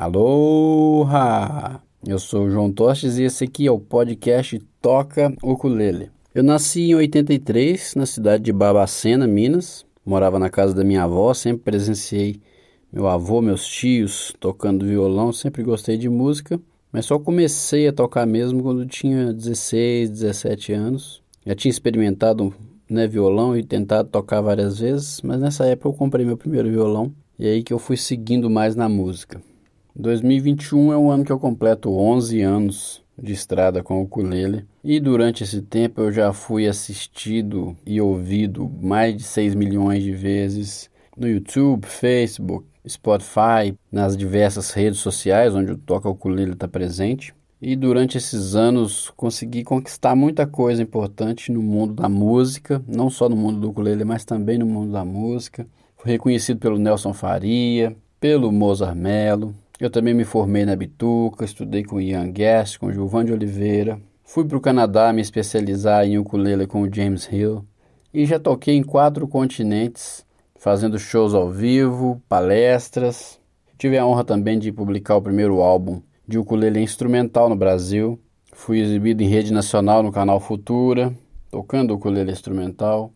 Aloha! 0.00 1.78
Eu 2.06 2.18
sou 2.18 2.46
o 2.46 2.50
João 2.50 2.72
Tostes 2.72 3.18
e 3.18 3.24
esse 3.24 3.44
aqui 3.44 3.66
é 3.66 3.70
o 3.70 3.78
podcast 3.78 4.58
Toca 4.80 5.30
Ukulele. 5.42 6.10
Eu 6.34 6.42
nasci 6.42 6.84
em 6.84 6.94
83 6.94 7.96
na 7.96 8.06
cidade 8.06 8.44
de 8.44 8.50
Babacena, 8.50 9.26
Minas. 9.26 9.84
Morava 10.02 10.38
na 10.38 10.48
casa 10.48 10.72
da 10.72 10.82
minha 10.82 11.02
avó, 11.02 11.34
sempre 11.34 11.64
presenciei 11.64 12.40
meu 12.90 13.08
avô, 13.08 13.42
meus 13.42 13.68
tios 13.68 14.34
tocando 14.40 14.86
violão, 14.86 15.34
sempre 15.34 15.62
gostei 15.62 15.98
de 15.98 16.08
música, 16.08 16.58
mas 16.90 17.04
só 17.04 17.18
comecei 17.18 17.86
a 17.86 17.92
tocar 17.92 18.26
mesmo 18.26 18.62
quando 18.62 18.86
tinha 18.86 19.34
16, 19.34 20.08
17 20.08 20.72
anos. 20.72 21.22
Já 21.44 21.54
tinha 21.54 21.70
experimentado 21.70 22.54
né, 22.88 23.06
violão 23.06 23.54
e 23.54 23.62
tentado 23.62 24.08
tocar 24.08 24.40
várias 24.40 24.78
vezes, 24.78 25.20
mas 25.20 25.38
nessa 25.38 25.66
época 25.66 25.90
eu 25.90 25.92
comprei 25.92 26.24
meu 26.24 26.38
primeiro 26.38 26.70
violão 26.70 27.12
e 27.38 27.46
aí 27.46 27.62
que 27.62 27.74
eu 27.74 27.78
fui 27.78 27.98
seguindo 27.98 28.48
mais 28.48 28.74
na 28.74 28.88
música. 28.88 29.42
2021 29.96 30.92
é 30.92 30.96
o 30.96 31.10
ano 31.10 31.24
que 31.24 31.32
eu 31.32 31.38
completo 31.38 31.90
11 31.90 32.40
anos 32.42 33.02
de 33.18 33.32
estrada 33.32 33.82
com 33.82 34.00
o 34.00 34.04
ukulele 34.04 34.64
e 34.82 34.98
durante 34.98 35.44
esse 35.44 35.60
tempo 35.60 36.00
eu 36.00 36.12
já 36.12 36.32
fui 36.32 36.66
assistido 36.66 37.76
e 37.84 38.00
ouvido 38.00 38.70
mais 38.80 39.16
de 39.16 39.22
6 39.22 39.54
milhões 39.54 40.02
de 40.02 40.12
vezes 40.12 40.88
no 41.16 41.28
YouTube, 41.28 41.86
Facebook, 41.86 42.64
Spotify, 42.88 43.76
nas 43.92 44.16
diversas 44.16 44.70
redes 44.70 45.00
sociais 45.00 45.54
onde 45.54 45.72
o 45.72 45.76
Toca 45.76 46.08
Ukulele 46.08 46.52
está 46.52 46.66
presente. 46.66 47.34
E 47.60 47.76
durante 47.76 48.16
esses 48.16 48.54
anos 48.54 49.12
consegui 49.14 49.62
conquistar 49.62 50.16
muita 50.16 50.46
coisa 50.46 50.82
importante 50.82 51.52
no 51.52 51.60
mundo 51.60 51.92
da 51.92 52.08
música, 52.08 52.82
não 52.88 53.10
só 53.10 53.28
no 53.28 53.36
mundo 53.36 53.60
do 53.60 53.68
ukulele, 53.68 54.02
mas 54.02 54.24
também 54.24 54.56
no 54.56 54.64
mundo 54.64 54.92
da 54.92 55.04
música. 55.04 55.66
Fui 55.98 56.10
reconhecido 56.10 56.58
pelo 56.58 56.78
Nelson 56.78 57.12
Faria, 57.12 57.94
pelo 58.18 58.50
Mozart 58.50 58.96
Mello, 58.96 59.54
eu 59.80 59.90
também 59.90 60.12
me 60.12 60.24
formei 60.24 60.66
na 60.66 60.76
Bituca, 60.76 61.44
estudei 61.44 61.82
com 61.82 62.00
Ian 62.00 62.30
Guest, 62.30 62.78
com 62.78 62.92
Gilvan 62.92 63.24
de 63.24 63.32
Oliveira. 63.32 63.98
Fui 64.22 64.44
para 64.44 64.58
o 64.58 64.60
Canadá 64.60 65.12
me 65.12 65.22
especializar 65.22 66.04
em 66.04 66.18
ukulele 66.18 66.66
com 66.66 66.82
o 66.82 66.94
James 66.94 67.26
Hill. 67.32 67.64
E 68.12 68.26
já 68.26 68.38
toquei 68.38 68.76
em 68.76 68.82
quatro 68.82 69.26
continentes, 69.26 70.26
fazendo 70.58 70.98
shows 70.98 71.32
ao 71.32 71.50
vivo, 71.50 72.20
palestras. 72.28 73.40
Tive 73.78 73.96
a 73.96 74.04
honra 74.04 74.24
também 74.24 74.58
de 74.58 74.70
publicar 74.70 75.16
o 75.16 75.22
primeiro 75.22 75.62
álbum 75.62 76.02
de 76.28 76.38
ukulele 76.38 76.80
instrumental 76.80 77.48
no 77.48 77.56
Brasil. 77.56 78.20
Fui 78.52 78.80
exibido 78.80 79.22
em 79.22 79.28
rede 79.28 79.52
nacional 79.52 80.02
no 80.02 80.12
canal 80.12 80.40
Futura, 80.40 81.14
tocando 81.50 81.94
ukulele 81.94 82.32
instrumental. 82.32 83.12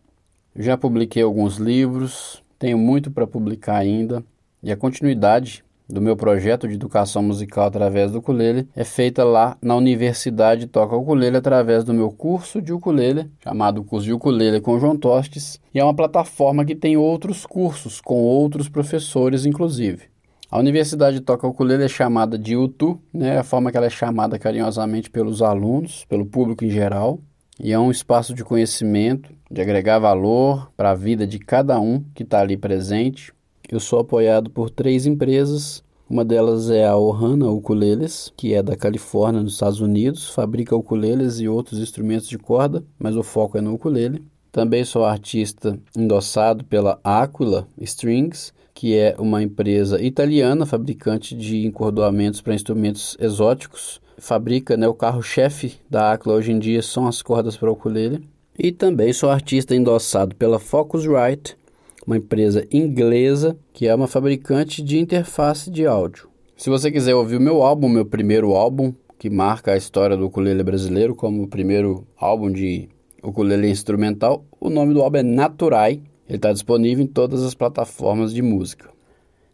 Já 0.55 0.77
publiquei 0.77 1.21
alguns 1.21 1.57
livros, 1.57 2.41
tenho 2.57 2.77
muito 2.77 3.11
para 3.11 3.27
publicar 3.27 3.75
ainda. 3.75 4.23
E 4.63 4.71
a 4.71 4.77
continuidade 4.77 5.64
do 5.87 6.01
meu 6.01 6.15
projeto 6.15 6.67
de 6.67 6.75
educação 6.75 7.21
musical 7.21 7.65
através 7.65 8.11
do 8.11 8.19
ukulele 8.19 8.67
é 8.75 8.83
feita 8.83 9.23
lá 9.23 9.57
na 9.61 9.75
Universidade 9.75 10.67
Toca 10.67 10.95
Ukulele 10.95 11.37
através 11.37 11.83
do 11.83 11.93
meu 11.93 12.11
curso 12.11 12.61
de 12.61 12.73
ukulele, 12.73 13.29
chamado 13.43 13.83
Curso 13.83 14.05
de 14.05 14.13
Ukulele 14.13 14.59
com 14.59 14.79
João 14.79 14.97
Tostes, 14.97 15.59
e 15.73 15.79
é 15.79 15.83
uma 15.83 15.95
plataforma 15.95 16.65
que 16.65 16.75
tem 16.75 16.97
outros 16.97 17.45
cursos 17.45 18.01
com 18.01 18.21
outros 18.21 18.67
professores 18.67 19.45
inclusive. 19.45 20.03
A 20.49 20.59
Universidade 20.59 21.21
Toca 21.21 21.47
Ukulele 21.47 21.83
é 21.83 21.87
chamada 21.87 22.37
de 22.37 22.55
UTU, 22.55 22.99
né, 23.13 23.37
a 23.37 23.43
forma 23.43 23.71
que 23.71 23.77
ela 23.77 23.87
é 23.87 23.89
chamada 23.89 24.39
carinhosamente 24.39 25.09
pelos 25.09 25.41
alunos, 25.41 26.05
pelo 26.05 26.25
público 26.25 26.63
em 26.63 26.69
geral, 26.69 27.19
e 27.59 27.71
é 27.71 27.79
um 27.79 27.91
espaço 27.91 28.33
de 28.33 28.43
conhecimento, 28.43 29.33
de 29.49 29.61
agregar 29.61 29.99
valor 29.99 30.71
para 30.75 30.91
a 30.91 30.95
vida 30.95 31.25
de 31.25 31.39
cada 31.39 31.79
um 31.79 32.03
que 32.13 32.23
está 32.23 32.41
ali 32.41 32.57
presente, 32.57 33.33
eu 33.71 33.79
sou 33.79 33.99
apoiado 33.99 34.49
por 34.49 34.69
três 34.69 35.05
empresas. 35.05 35.83
Uma 36.07 36.23
delas 36.23 36.69
é 36.69 36.85
a 36.85 36.95
Ohana 36.95 37.49
Ukuleles, 37.49 38.31
que 38.37 38.53
é 38.53 38.61
da 38.61 38.75
Califórnia, 38.75 39.41
nos 39.41 39.53
Estados 39.53 39.81
Unidos, 39.81 40.29
fabrica 40.29 40.75
ukuleles 40.75 41.39
e 41.39 41.47
outros 41.47 41.79
instrumentos 41.79 42.27
de 42.27 42.37
corda, 42.37 42.83
mas 42.99 43.15
o 43.15 43.23
foco 43.23 43.57
é 43.57 43.61
no 43.61 43.73
ukulele. 43.73 44.23
Também 44.51 44.85
sou 44.85 45.03
artista 45.03 45.77
endossado 45.97 46.63
pela 46.63 46.99
Aquila 47.03 47.67
Strings, 47.81 48.53
que 48.73 48.95
é 48.95 49.15
uma 49.17 49.41
empresa 49.41 50.01
italiana 50.01 50.65
fabricante 50.65 51.35
de 51.35 51.65
encordoamentos 51.65 52.41
para 52.41 52.53
instrumentos 52.53 53.17
exóticos. 53.19 53.99
Fabrica 54.17 54.77
né, 54.77 54.87
o 54.87 54.93
carro-chefe 54.93 55.73
da 55.89 56.13
Aquila 56.13 56.35
hoje 56.35 56.51
em 56.51 56.59
dia 56.59 56.81
são 56.81 57.07
as 57.07 57.21
cordas 57.21 57.57
para 57.57 57.71
ukulele. 57.71 58.23
E 58.57 58.71
também 58.71 59.11
sou 59.11 59.29
artista 59.29 59.75
endossado 59.75 60.35
pela 60.35 60.59
Focusrite, 60.59 61.57
uma 62.05 62.17
empresa 62.17 62.65
inglesa 62.71 63.57
que 63.73 63.87
é 63.87 63.95
uma 63.95 64.07
fabricante 64.07 64.81
de 64.81 64.99
interface 64.99 65.69
de 65.69 65.85
áudio. 65.85 66.29
Se 66.55 66.69
você 66.69 66.91
quiser 66.91 67.15
ouvir 67.15 67.37
o 67.37 67.41
meu 67.41 67.61
álbum, 67.63 67.89
meu 67.89 68.05
primeiro 68.05 68.53
álbum, 68.53 68.93
que 69.17 69.29
marca 69.29 69.73
a 69.73 69.77
história 69.77 70.15
do 70.15 70.27
ukulele 70.27 70.63
brasileiro 70.63 71.15
como 71.15 71.43
o 71.43 71.47
primeiro 71.47 72.07
álbum 72.17 72.51
de 72.51 72.87
ukulele 73.21 73.69
instrumental, 73.69 74.45
o 74.59 74.69
nome 74.69 74.93
do 74.93 75.01
álbum 75.01 75.17
é 75.17 75.23
Naturai. 75.23 76.01
Ele 76.27 76.37
está 76.37 76.53
disponível 76.53 77.03
em 77.03 77.07
todas 77.07 77.43
as 77.43 77.53
plataformas 77.53 78.33
de 78.33 78.41
música. 78.41 78.89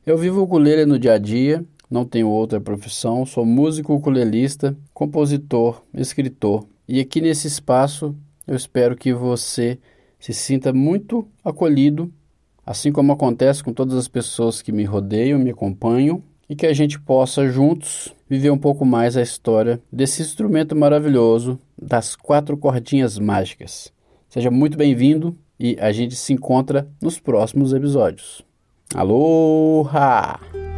Eu 0.06 0.18
vivo 0.18 0.40
o 0.40 0.44
ukulele 0.44 0.86
no 0.86 1.00
dia 1.00 1.14
a 1.14 1.18
dia, 1.18 1.66
não 1.90 2.06
tenho 2.06 2.28
outra 2.30 2.62
profissão, 2.62 3.26
sou 3.26 3.46
músico 3.46 3.94
ukulelista, 3.94 4.78
compositor, 4.94 5.84
escritor. 5.94 6.66
E 6.88 7.00
aqui 7.00 7.22
nesse 7.22 7.48
espaço 7.48 8.16
eu 8.48 8.56
espero 8.56 8.96
que 8.96 9.14
você 9.14 9.80
se 10.20 10.34
sinta 10.34 10.72
muito 10.72 11.28
acolhido 11.44 12.12
assim 12.66 12.92
como 12.92 13.12
acontece 13.12 13.64
com 13.64 13.74
todas 13.74 13.96
as 13.96 14.08
pessoas 14.08 14.62
que 14.62 14.72
me 14.72 14.84
rodeiam, 14.84 15.40
me 15.40 15.52
acompanham, 15.52 16.24
e 16.52 16.56
que 16.56 16.66
a 16.66 16.74
gente 16.74 17.00
possa 17.00 17.48
juntos 17.48 18.14
viver 18.30 18.52
um 18.52 18.58
pouco 18.58 18.86
mais 18.86 19.16
a 19.16 19.22
história 19.22 19.82
desse 19.90 20.22
instrumento 20.22 20.76
maravilhoso 20.76 21.58
das 21.82 22.14
quatro 22.14 22.58
cordinhas 22.58 23.18
mágicas. 23.18 23.90
Seja 24.28 24.52
muito 24.52 24.78
bem-vindo 24.78 25.34
e 25.58 25.78
a 25.80 25.94
gente 25.94 26.14
se 26.16 26.34
encontra 26.34 26.90
nos 27.02 27.20
próximos 27.20 27.72
episódios. 27.72 28.44
Aloha! 28.94 30.71